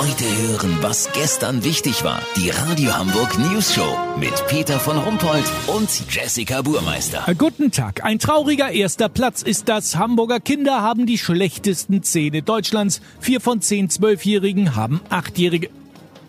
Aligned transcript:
Heute 0.00 0.24
hören, 0.24 0.78
was 0.80 1.12
gestern 1.12 1.62
wichtig 1.62 2.04
war. 2.04 2.22
Die 2.34 2.48
Radio 2.48 2.96
Hamburg 2.96 3.38
News 3.38 3.74
Show 3.74 3.98
mit 4.18 4.32
Peter 4.46 4.80
von 4.80 4.96
Rumpold 4.96 5.44
und 5.66 5.90
Jessica 6.08 6.62
Burmeister. 6.62 7.24
Äh, 7.26 7.34
Guten 7.34 7.70
Tag. 7.70 8.02
Ein 8.02 8.18
trauriger 8.18 8.70
erster 8.70 9.10
Platz 9.10 9.42
ist 9.42 9.68
das. 9.68 9.96
Hamburger 9.96 10.40
Kinder 10.40 10.80
haben 10.80 11.04
die 11.04 11.18
schlechtesten 11.18 12.02
Zähne 12.02 12.40
Deutschlands. 12.40 13.02
Vier 13.20 13.42
von 13.42 13.60
zehn 13.60 13.90
Zwölfjährigen 13.90 14.74
haben 14.74 15.02
achtjährige. 15.10 15.68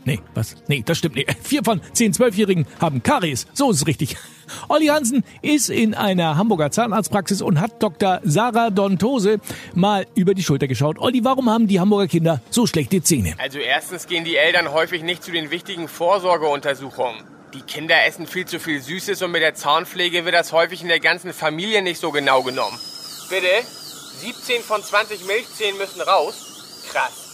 Nee, 0.03 0.19
was? 0.33 0.55
Nee, 0.67 0.81
das 0.85 0.97
stimmt 0.97 1.15
nicht. 1.15 1.29
Vier 1.43 1.63
von 1.63 1.79
zehn 1.93 2.13
Zwölfjährigen 2.13 2.65
haben 2.79 3.03
Karies. 3.03 3.45
So 3.53 3.69
ist 3.69 3.77
es 3.77 3.87
richtig. 3.87 4.17
Olli 4.67 4.87
Hansen 4.87 5.23
ist 5.41 5.69
in 5.69 5.93
einer 5.93 6.37
Hamburger 6.37 6.71
Zahnarztpraxis 6.71 7.41
und 7.41 7.61
hat 7.61 7.81
Dr. 7.81 8.19
Sarah 8.23 8.69
Dontose 8.69 9.39
mal 9.73 10.07
über 10.15 10.33
die 10.33 10.43
Schulter 10.43 10.67
geschaut. 10.67 10.97
Olli, 10.99 11.23
warum 11.23 11.49
haben 11.49 11.67
die 11.67 11.79
Hamburger 11.79 12.07
Kinder 12.07 12.41
so 12.49 12.65
schlechte 12.65 13.01
Zähne? 13.01 13.35
Also 13.37 13.59
erstens 13.59 14.07
gehen 14.07 14.23
die 14.23 14.35
Eltern 14.35 14.71
häufig 14.71 15.03
nicht 15.03 15.23
zu 15.23 15.31
den 15.31 15.51
wichtigen 15.51 15.87
Vorsorgeuntersuchungen. 15.87 17.23
Die 17.53 17.61
Kinder 17.61 17.95
essen 18.05 18.27
viel 18.27 18.45
zu 18.45 18.59
viel 18.59 18.81
Süßes 18.81 19.21
und 19.21 19.31
mit 19.31 19.41
der 19.41 19.55
Zahnpflege 19.55 20.25
wird 20.25 20.33
das 20.33 20.51
häufig 20.51 20.81
in 20.81 20.87
der 20.87 20.99
ganzen 20.99 21.33
Familie 21.33 21.81
nicht 21.81 21.99
so 21.99 22.11
genau 22.11 22.43
genommen. 22.43 22.77
Bitte? 23.29 23.47
17 24.21 24.61
von 24.61 24.81
20 24.81 25.25
Milchzähnen 25.25 25.77
müssen 25.77 26.01
raus? 26.01 26.81
Krass. 26.91 27.30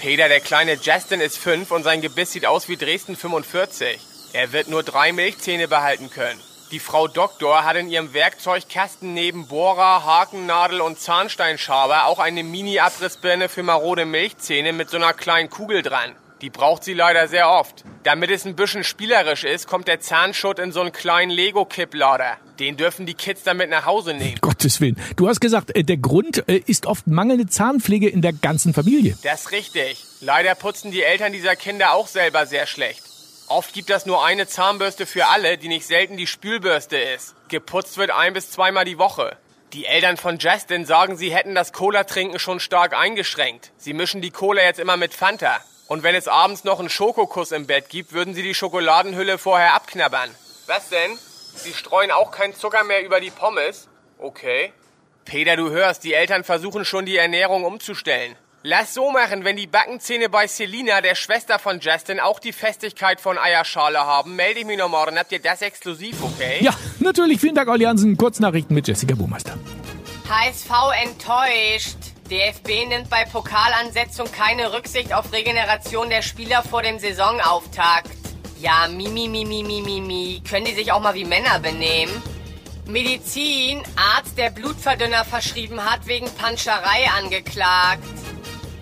Peter, 0.00 0.30
der 0.30 0.40
kleine 0.40 0.78
Justin, 0.80 1.20
ist 1.20 1.36
5 1.36 1.70
und 1.70 1.82
sein 1.82 2.00
Gebiss 2.00 2.32
sieht 2.32 2.46
aus 2.46 2.70
wie 2.70 2.78
Dresden 2.78 3.16
45. 3.16 4.00
Er 4.32 4.50
wird 4.50 4.68
nur 4.68 4.82
drei 4.82 5.12
Milchzähne 5.12 5.68
behalten 5.68 6.08
können. 6.08 6.40
Die 6.70 6.78
Frau 6.78 7.06
Doktor 7.06 7.64
hat 7.64 7.76
in 7.76 7.90
ihrem 7.90 8.14
Werkzeugkasten 8.14 9.12
neben 9.12 9.46
Bohrer, 9.46 10.06
Hakennadel 10.06 10.80
und 10.80 10.98
Zahnsteinschaber 10.98 12.06
auch 12.06 12.18
eine 12.18 12.42
Mini-Abrissbirne 12.42 13.50
für 13.50 13.62
marode 13.62 14.06
Milchzähne 14.06 14.72
mit 14.72 14.88
so 14.88 14.96
einer 14.96 15.12
kleinen 15.12 15.50
Kugel 15.50 15.82
dran. 15.82 16.16
Die 16.40 16.48
braucht 16.48 16.82
sie 16.82 16.94
leider 16.94 17.28
sehr 17.28 17.50
oft. 17.50 17.84
Damit 18.02 18.30
es 18.30 18.46
ein 18.46 18.56
bisschen 18.56 18.84
spielerisch 18.84 19.44
ist, 19.44 19.66
kommt 19.66 19.86
der 19.86 20.00
Zahnschutt 20.00 20.58
in 20.60 20.72
so 20.72 20.80
einen 20.80 20.92
kleinen 20.92 21.30
Lego-Kipplader. 21.30 22.38
Den 22.60 22.76
dürfen 22.76 23.06
die 23.06 23.14
Kids 23.14 23.42
dann 23.42 23.56
mit 23.56 23.70
nach 23.70 23.86
Hause 23.86 24.12
nehmen. 24.12 24.38
Gottes 24.42 24.82
Willen. 24.82 25.00
Du 25.16 25.28
hast 25.28 25.40
gesagt, 25.40 25.74
äh, 25.74 25.82
der 25.82 25.96
Grund 25.96 26.46
äh, 26.46 26.60
ist 26.66 26.84
oft 26.84 27.06
mangelnde 27.06 27.46
Zahnpflege 27.46 28.06
in 28.06 28.20
der 28.20 28.34
ganzen 28.34 28.74
Familie. 28.74 29.16
Das 29.22 29.46
ist 29.46 29.52
richtig. 29.52 30.04
Leider 30.20 30.54
putzen 30.54 30.90
die 30.90 31.02
Eltern 31.02 31.32
dieser 31.32 31.56
Kinder 31.56 31.94
auch 31.94 32.06
selber 32.06 32.44
sehr 32.44 32.66
schlecht. 32.66 33.02
Oft 33.48 33.72
gibt 33.72 33.88
das 33.88 34.04
nur 34.04 34.24
eine 34.24 34.46
Zahnbürste 34.46 35.06
für 35.06 35.28
alle, 35.28 35.56
die 35.56 35.68
nicht 35.68 35.86
selten 35.86 36.18
die 36.18 36.26
Spülbürste 36.26 36.98
ist. 36.98 37.34
Geputzt 37.48 37.96
wird 37.96 38.10
ein 38.10 38.34
bis 38.34 38.50
zweimal 38.50 38.84
die 38.84 38.98
Woche. 38.98 39.38
Die 39.72 39.86
Eltern 39.86 40.18
von 40.18 40.38
Justin 40.38 40.84
sagen, 40.84 41.16
sie 41.16 41.34
hätten 41.34 41.54
das 41.54 41.72
Cola-Trinken 41.72 42.38
schon 42.38 42.60
stark 42.60 42.94
eingeschränkt. 42.94 43.72
Sie 43.78 43.94
mischen 43.94 44.20
die 44.20 44.30
Cola 44.30 44.62
jetzt 44.62 44.80
immer 44.80 44.98
mit 44.98 45.14
Fanta. 45.14 45.60
Und 45.86 46.02
wenn 46.02 46.14
es 46.14 46.28
abends 46.28 46.64
noch 46.64 46.78
einen 46.78 46.90
Schokokuss 46.90 47.52
im 47.52 47.66
Bett 47.66 47.88
gibt, 47.88 48.12
würden 48.12 48.34
sie 48.34 48.42
die 48.42 48.54
Schokoladenhülle 48.54 49.38
vorher 49.38 49.74
abknabbern. 49.74 50.30
Was 50.66 50.90
denn? 50.90 51.18
Sie 51.54 51.72
streuen 51.72 52.10
auch 52.10 52.30
keinen 52.30 52.54
Zucker 52.54 52.84
mehr 52.84 53.04
über 53.04 53.20
die 53.20 53.30
Pommes? 53.30 53.88
Okay. 54.18 54.72
Peter, 55.24 55.56
du 55.56 55.70
hörst, 55.70 56.04
die 56.04 56.14
Eltern 56.14 56.44
versuchen 56.44 56.84
schon 56.84 57.06
die 57.06 57.16
Ernährung 57.16 57.64
umzustellen. 57.64 58.36
Lass 58.62 58.92
so 58.92 59.10
machen, 59.10 59.44
wenn 59.44 59.56
die 59.56 59.66
Backenzähne 59.66 60.28
bei 60.28 60.46
Selina, 60.46 61.00
der 61.00 61.14
Schwester 61.14 61.58
von 61.58 61.80
Justin, 61.80 62.20
auch 62.20 62.38
die 62.38 62.52
Festigkeit 62.52 63.18
von 63.18 63.38
Eierschale 63.38 64.00
haben, 64.00 64.36
melde 64.36 64.60
ich 64.60 64.66
mich 64.66 64.76
noch 64.76 64.90
morgen. 64.90 65.18
Habt 65.18 65.32
ihr 65.32 65.40
das 65.40 65.62
exklusiv, 65.62 66.22
okay? 66.22 66.58
Ja, 66.60 66.74
natürlich. 66.98 67.40
Vielen 67.40 67.54
Dank, 67.54 67.68
Olli 67.70 67.84
Hansen. 67.84 68.18
Kurznachrichten 68.18 68.74
mit 68.74 68.86
Jessica 68.86 69.14
Burmeister. 69.14 69.58
HSV 70.28 70.70
enttäuscht. 71.02 71.96
DFB 72.30 72.86
nimmt 72.88 73.08
bei 73.08 73.24
Pokalansetzung 73.24 74.30
keine 74.30 74.72
Rücksicht 74.74 75.14
auf 75.14 75.32
Regeneration 75.32 76.10
der 76.10 76.20
Spieler 76.20 76.62
vor 76.62 76.82
dem 76.82 76.98
Saisonauftakt. 76.98 78.19
Ja, 78.60 78.88
mimi, 78.88 79.26
mimi, 79.26 79.62
mimi, 79.62 79.80
mimi. 79.80 80.42
Können 80.48 80.66
die 80.66 80.74
sich 80.74 80.92
auch 80.92 81.00
mal 81.00 81.14
wie 81.14 81.24
Männer 81.24 81.58
benehmen? 81.60 82.12
Medizin, 82.86 83.82
Arzt, 83.96 84.36
der 84.36 84.50
Blutverdünner 84.50 85.24
verschrieben 85.24 85.82
hat, 85.82 86.06
wegen 86.06 86.26
Panscherei 86.36 87.08
angeklagt. 87.18 88.02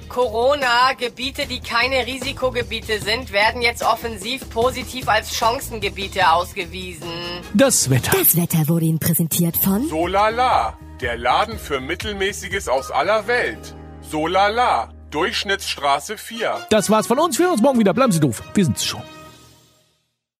Corona, 0.08 0.94
Gebiete, 0.98 1.46
die 1.46 1.60
keine 1.60 2.06
Risikogebiete 2.06 3.00
sind, 3.00 3.30
werden 3.30 3.62
jetzt 3.62 3.84
offensiv 3.84 4.48
positiv 4.50 5.08
als 5.08 5.36
Chancengebiete 5.36 6.32
ausgewiesen. 6.32 7.12
Das 7.54 7.88
Wetter. 7.88 8.10
Das 8.18 8.34
Wetter 8.34 8.66
wurde 8.66 8.86
Ihnen 8.86 8.98
präsentiert 8.98 9.56
von 9.56 9.86
Solala, 9.88 10.76
der 11.00 11.16
Laden 11.16 11.58
für 11.58 11.80
Mittelmäßiges 11.80 12.68
aus 12.68 12.90
aller 12.90 13.28
Welt. 13.28 13.74
Solala, 14.00 14.92
Durchschnittsstraße 15.10 16.18
4. 16.18 16.66
Das 16.70 16.90
war's 16.90 17.06
von 17.06 17.18
uns. 17.18 17.38
Wir 17.38 17.44
hören 17.44 17.52
uns 17.52 17.62
morgen 17.62 17.78
wieder. 17.78 17.94
Bleiben 17.94 18.10
Sie 18.10 18.20
doof. 18.20 18.42
Wir 18.54 18.64
sind's 18.64 18.84
schon. 18.84 19.02